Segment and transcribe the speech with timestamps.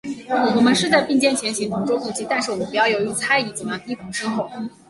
[0.55, 4.49] 我们是在并肩前行，同舟共济，但是我们不要由于猜疑，总要提防身后。